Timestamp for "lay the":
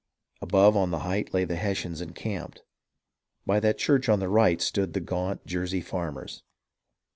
1.31-1.55